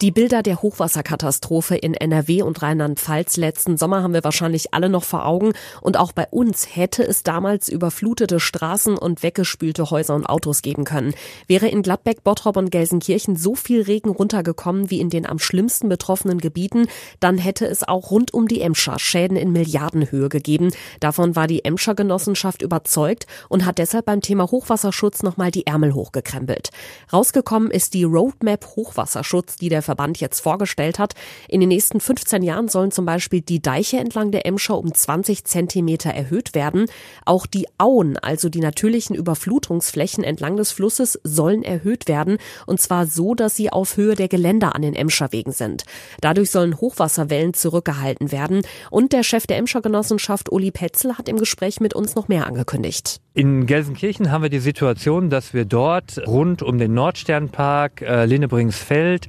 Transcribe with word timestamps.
Die 0.00 0.12
Bilder 0.12 0.44
der 0.44 0.62
Hochwasserkatastrophe 0.62 1.74
in 1.74 1.92
NRW 1.92 2.42
und 2.42 2.62
Rheinland-Pfalz 2.62 3.36
letzten 3.36 3.76
Sommer 3.76 4.00
haben 4.04 4.14
wir 4.14 4.22
wahrscheinlich 4.22 4.72
alle 4.72 4.88
noch 4.88 5.02
vor 5.02 5.26
Augen. 5.26 5.54
Und 5.80 5.96
auch 5.96 6.12
bei 6.12 6.28
uns 6.30 6.76
hätte 6.76 7.02
es 7.02 7.24
damals 7.24 7.68
überflutete 7.68 8.38
Straßen 8.38 8.96
und 8.96 9.24
weggespülte 9.24 9.90
Häuser 9.90 10.14
und 10.14 10.26
Autos 10.26 10.62
geben 10.62 10.84
können. 10.84 11.14
Wäre 11.48 11.66
in 11.66 11.82
Gladbeck, 11.82 12.22
Bottrop 12.22 12.56
und 12.56 12.70
Gelsenkirchen 12.70 13.34
so 13.34 13.56
viel 13.56 13.82
Regen 13.82 14.10
runtergekommen 14.10 14.88
wie 14.88 15.00
in 15.00 15.10
den 15.10 15.26
am 15.26 15.40
schlimmsten 15.40 15.88
betroffenen 15.88 16.38
Gebieten, 16.38 16.86
dann 17.18 17.36
hätte 17.36 17.66
es 17.66 17.82
auch 17.82 18.12
rund 18.12 18.32
um 18.32 18.46
die 18.46 18.60
Emscher 18.60 19.00
Schäden 19.00 19.36
in 19.36 19.50
Milliardenhöhe 19.50 20.28
gegeben. 20.28 20.70
Davon 21.00 21.34
war 21.34 21.48
die 21.48 21.64
Emscher 21.64 21.96
Genossenschaft 21.96 22.62
überzeugt 22.62 23.26
und 23.48 23.66
hat 23.66 23.78
deshalb 23.78 24.04
beim 24.04 24.20
Thema 24.20 24.48
Hochwasserschutz 24.48 25.24
nochmal 25.24 25.50
die 25.50 25.66
Ärmel 25.66 25.92
hochgekrempelt. 25.92 26.70
Rausgekommen 27.12 27.72
ist 27.72 27.94
die 27.94 28.04
Roadmap 28.04 28.64
Hochwasserschutz, 28.76 29.56
die 29.56 29.68
der 29.68 29.87
Verband 29.88 30.20
jetzt 30.20 30.40
vorgestellt 30.40 30.98
hat. 30.98 31.14
In 31.48 31.60
den 31.60 31.70
nächsten 31.70 31.98
15 31.98 32.42
Jahren 32.42 32.68
sollen 32.68 32.90
zum 32.90 33.06
Beispiel 33.06 33.40
die 33.40 33.62
Deiche 33.62 33.96
entlang 33.96 34.30
der 34.32 34.44
Emscher 34.44 34.76
um 34.76 34.92
20 34.92 35.44
Zentimeter 35.44 36.10
erhöht 36.10 36.54
werden. 36.54 36.90
Auch 37.24 37.46
die 37.46 37.66
Auen, 37.78 38.18
also 38.18 38.50
die 38.50 38.60
natürlichen 38.60 39.16
Überflutungsflächen 39.16 40.24
entlang 40.24 40.58
des 40.58 40.72
Flusses, 40.72 41.18
sollen 41.24 41.62
erhöht 41.62 42.06
werden. 42.06 42.36
Und 42.66 42.82
zwar 42.82 43.06
so, 43.06 43.34
dass 43.34 43.56
sie 43.56 43.70
auf 43.70 43.96
Höhe 43.96 44.14
der 44.14 44.28
Geländer 44.28 44.74
an 44.74 44.82
den 44.82 44.94
Emscherwegen 44.94 45.54
sind. 45.54 45.84
Dadurch 46.20 46.50
sollen 46.50 46.78
Hochwasserwellen 46.78 47.54
zurückgehalten 47.54 48.30
werden. 48.30 48.60
Und 48.90 49.14
der 49.14 49.22
Chef 49.22 49.46
der 49.46 49.56
Emscher 49.56 49.80
Genossenschaft, 49.80 50.52
Uli 50.52 50.70
Petzel, 50.70 51.16
hat 51.16 51.30
im 51.30 51.38
Gespräch 51.38 51.80
mit 51.80 51.94
uns 51.94 52.14
noch 52.14 52.28
mehr 52.28 52.46
angekündigt. 52.46 53.22
In 53.38 53.66
Gelsenkirchen 53.66 54.32
haben 54.32 54.42
wir 54.42 54.50
die 54.50 54.58
Situation, 54.58 55.30
dass 55.30 55.54
wir 55.54 55.64
dort 55.64 56.18
rund 56.26 56.60
um 56.60 56.76
den 56.76 56.92
Nordsternpark, 56.92 58.02
äh, 58.02 58.24
Linnebringsfeld, 58.24 59.28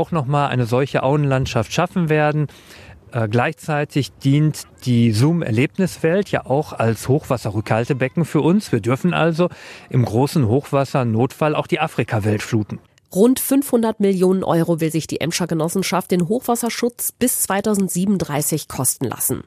auch 0.00 0.12
nochmal 0.12 0.48
eine 0.48 0.64
solche 0.64 1.02
Auenlandschaft 1.02 1.72
schaffen 1.72 2.08
werden. 2.08 2.46
Äh, 3.12 3.28
gleichzeitig 3.28 4.12
dient 4.12 4.62
die 4.86 5.12
Zoom-Erlebniswelt 5.12 6.30
ja 6.30 6.46
auch 6.46 6.72
als 6.72 7.06
Hochwasserrückhaltebecken 7.06 8.24
für 8.24 8.40
uns. 8.40 8.72
Wir 8.72 8.80
dürfen 8.80 9.12
also 9.12 9.50
im 9.90 10.04
großen 10.04 10.46
Hochwasser-Notfall 10.46 11.54
auch 11.54 11.66
die 11.66 11.80
Afrika-Welt 11.80 12.42
fluten. 12.42 12.78
Rund 13.14 13.40
500 13.40 14.00
Millionen 14.00 14.42
Euro 14.42 14.80
will 14.80 14.90
sich 14.90 15.06
die 15.06 15.20
Emscher 15.20 15.46
Genossenschaft 15.46 16.12
den 16.12 16.28
Hochwasserschutz 16.28 17.12
bis 17.12 17.42
2037 17.42 18.68
kosten 18.68 19.04
lassen. 19.04 19.42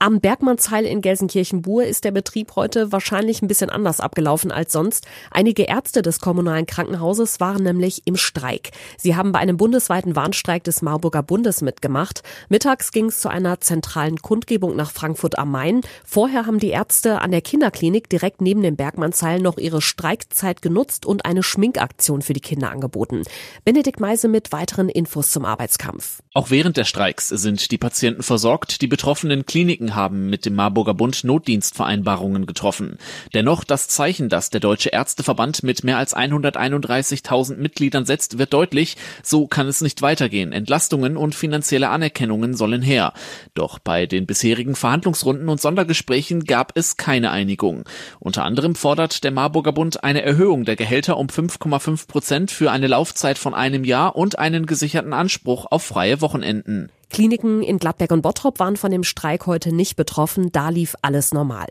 Am 0.00 0.20
Bergmannsheil 0.20 0.84
in 0.86 1.00
Gelsenkirchen-Bur 1.00 1.84
ist 1.84 2.04
der 2.04 2.10
Betrieb 2.10 2.56
heute 2.56 2.90
wahrscheinlich 2.90 3.40
ein 3.40 3.48
bisschen 3.48 3.70
anders 3.70 4.00
abgelaufen 4.00 4.50
als 4.50 4.72
sonst. 4.72 5.06
Einige 5.30 5.62
Ärzte 5.62 6.02
des 6.02 6.18
kommunalen 6.18 6.66
Krankenhauses 6.66 7.38
waren 7.38 7.62
nämlich 7.62 8.02
im 8.04 8.16
Streik. 8.16 8.72
Sie 8.98 9.14
haben 9.14 9.30
bei 9.30 9.38
einem 9.38 9.56
bundesweiten 9.56 10.16
Warnstreik 10.16 10.64
des 10.64 10.82
Marburger 10.82 11.22
Bundes 11.22 11.62
mitgemacht. 11.62 12.22
Mittags 12.48 12.90
ging 12.90 13.06
es 13.06 13.20
zu 13.20 13.28
einer 13.28 13.60
zentralen 13.60 14.18
Kundgebung 14.18 14.74
nach 14.74 14.90
Frankfurt 14.90 15.38
am 15.38 15.52
Main. 15.52 15.80
Vorher 16.04 16.44
haben 16.44 16.58
die 16.58 16.70
Ärzte 16.70 17.20
an 17.22 17.30
der 17.30 17.40
Kinderklinik 17.40 18.10
direkt 18.10 18.40
neben 18.40 18.62
dem 18.62 18.76
Bergmannsheil 18.76 19.40
noch 19.40 19.58
ihre 19.58 19.80
Streikzeit 19.80 20.60
genutzt 20.60 21.06
und 21.06 21.24
eine 21.24 21.44
Schminkaktion 21.44 22.20
für 22.20 22.32
die 22.32 22.40
Kinder 22.40 22.70
angeboten. 22.70 23.22
Benedikt 23.64 24.00
Meise 24.00 24.26
mit 24.28 24.52
weiteren 24.52 24.88
Infos 24.88 25.30
zum 25.30 25.44
Arbeitskampf. 25.44 26.20
Auch 26.34 26.50
während 26.50 26.76
der 26.76 26.84
Streiks 26.84 27.28
sind 27.28 27.70
die 27.70 27.78
Patienten 27.78 28.24
versorgt. 28.24 28.82
Die 28.82 28.88
betroffenen 28.88 29.46
Kliniken 29.46 29.83
haben 29.92 30.30
mit 30.30 30.46
dem 30.46 30.54
Marburger 30.54 30.94
Bund 30.94 31.24
Notdienstvereinbarungen 31.24 32.46
getroffen. 32.46 32.96
Dennoch 33.34 33.64
das 33.64 33.88
Zeichen, 33.88 34.28
das 34.28 34.48
der 34.50 34.60
Deutsche 34.60 34.90
Ärzteverband 34.90 35.62
mit 35.62 35.84
mehr 35.84 35.98
als 35.98 36.16
131.000 36.16 37.56
Mitgliedern 37.56 38.06
setzt, 38.06 38.38
wird 38.38 38.54
deutlich, 38.54 38.96
so 39.22 39.46
kann 39.46 39.66
es 39.66 39.80
nicht 39.80 40.00
weitergehen. 40.00 40.52
Entlastungen 40.52 41.16
und 41.16 41.34
finanzielle 41.34 41.88
Anerkennungen 41.88 42.54
sollen 42.54 42.82
her. 42.82 43.12
Doch 43.54 43.78
bei 43.78 44.06
den 44.06 44.26
bisherigen 44.26 44.76
Verhandlungsrunden 44.76 45.48
und 45.48 45.60
Sondergesprächen 45.60 46.44
gab 46.44 46.72
es 46.76 46.96
keine 46.96 47.30
Einigung. 47.32 47.84
Unter 48.20 48.44
anderem 48.44 48.74
fordert 48.76 49.24
der 49.24 49.32
Marburger 49.32 49.72
Bund 49.72 50.04
eine 50.04 50.22
Erhöhung 50.22 50.64
der 50.64 50.76
Gehälter 50.76 51.16
um 51.16 51.26
5,5 51.26 52.06
Prozent 52.06 52.50
für 52.50 52.70
eine 52.70 52.86
Laufzeit 52.86 53.38
von 53.38 53.54
einem 53.54 53.84
Jahr 53.84 54.16
und 54.16 54.38
einen 54.38 54.66
gesicherten 54.66 55.12
Anspruch 55.12 55.66
auf 55.70 55.82
freie 55.82 56.20
Wochenenden. 56.20 56.90
Kliniken 57.14 57.62
in 57.62 57.78
Gladbeck 57.78 58.10
und 58.10 58.22
Bottrop 58.22 58.58
waren 58.58 58.76
von 58.76 58.90
dem 58.90 59.04
Streik 59.04 59.46
heute 59.46 59.72
nicht 59.72 59.94
betroffen, 59.94 60.50
da 60.50 60.70
lief 60.70 60.96
alles 61.00 61.32
normal. 61.32 61.68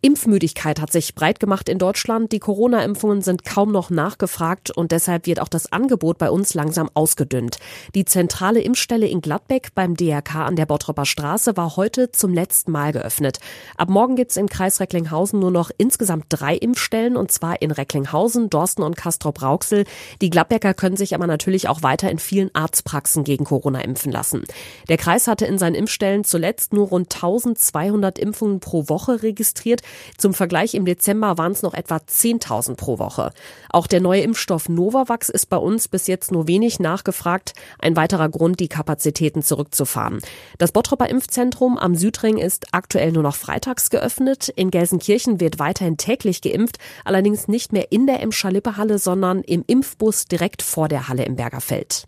Impfmüdigkeit 0.00 0.80
hat 0.80 0.92
sich 0.92 1.16
breit 1.16 1.40
gemacht 1.40 1.68
in 1.68 1.78
Deutschland. 1.78 2.30
Die 2.30 2.38
Corona-Impfungen 2.38 3.20
sind 3.20 3.44
kaum 3.44 3.72
noch 3.72 3.90
nachgefragt 3.90 4.70
und 4.70 4.92
deshalb 4.92 5.26
wird 5.26 5.40
auch 5.40 5.48
das 5.48 5.72
Angebot 5.72 6.18
bei 6.18 6.30
uns 6.30 6.54
langsam 6.54 6.88
ausgedünnt. 6.94 7.58
Die 7.96 8.04
zentrale 8.04 8.60
Impfstelle 8.60 9.08
in 9.08 9.20
Gladbeck 9.20 9.74
beim 9.74 9.96
DRK 9.96 10.36
an 10.46 10.54
der 10.54 10.66
Bottropper 10.66 11.04
Straße 11.04 11.56
war 11.56 11.74
heute 11.74 12.12
zum 12.12 12.32
letzten 12.32 12.70
Mal 12.70 12.92
geöffnet. 12.92 13.40
Ab 13.76 13.88
morgen 13.88 14.14
gibt 14.14 14.30
es 14.30 14.36
im 14.36 14.48
Kreis 14.48 14.78
Recklinghausen 14.78 15.40
nur 15.40 15.50
noch 15.50 15.72
insgesamt 15.78 16.26
drei 16.28 16.54
Impfstellen 16.54 17.16
und 17.16 17.32
zwar 17.32 17.60
in 17.60 17.72
Recklinghausen, 17.72 18.50
Dorsten 18.50 18.84
und 18.84 18.96
Castrop-Rauxel. 18.96 19.84
Die 20.22 20.30
Gladbecker 20.30 20.74
können 20.74 20.96
sich 20.96 21.16
aber 21.16 21.26
natürlich 21.26 21.68
auch 21.68 21.82
weiter 21.82 22.08
in 22.08 22.20
vielen 22.20 22.54
Arztpraxen 22.54 23.24
gegen 23.24 23.44
Corona 23.44 23.80
impfen 23.80 24.12
lassen. 24.12 24.44
Der 24.88 24.96
Kreis 24.96 25.26
hatte 25.26 25.44
in 25.44 25.58
seinen 25.58 25.74
Impfstellen 25.74 26.22
zuletzt 26.22 26.72
nur 26.72 26.86
rund 26.86 27.12
1200 27.12 28.16
Impfungen 28.20 28.60
pro 28.60 28.88
Woche 28.88 29.24
registriert. 29.24 29.82
Zum 30.16 30.34
Vergleich 30.34 30.74
im 30.74 30.84
Dezember 30.84 31.38
waren 31.38 31.52
es 31.52 31.62
noch 31.62 31.74
etwa 31.74 31.96
10.000 31.96 32.76
pro 32.76 32.98
Woche. 32.98 33.30
Auch 33.70 33.86
der 33.86 34.00
neue 34.00 34.22
Impfstoff 34.22 34.68
Novavax 34.68 35.28
ist 35.28 35.46
bei 35.46 35.56
uns 35.56 35.88
bis 35.88 36.06
jetzt 36.06 36.32
nur 36.32 36.48
wenig 36.48 36.80
nachgefragt. 36.80 37.52
Ein 37.78 37.94
weiterer 37.94 38.28
Grund, 38.28 38.58
die 38.60 38.68
Kapazitäten 38.68 39.42
zurückzufahren. 39.42 40.20
Das 40.58 40.72
Bottropper 40.72 41.08
Impfzentrum 41.08 41.78
am 41.78 41.94
Südring 41.94 42.38
ist 42.38 42.68
aktuell 42.72 43.12
nur 43.12 43.22
noch 43.22 43.36
freitags 43.36 43.90
geöffnet. 43.90 44.48
In 44.48 44.70
Gelsenkirchen 44.70 45.40
wird 45.40 45.58
weiterhin 45.58 45.96
täglich 45.96 46.42
geimpft, 46.42 46.78
allerdings 47.04 47.46
nicht 47.46 47.72
mehr 47.72 47.92
in 47.92 48.06
der 48.06 48.20
Emscher-Lippe-Halle, 48.20 48.98
sondern 48.98 49.42
im 49.42 49.62
Impfbus 49.66 50.26
direkt 50.26 50.62
vor 50.62 50.88
der 50.88 51.08
Halle 51.08 51.24
im 51.24 51.36
Bergerfeld. 51.36 52.07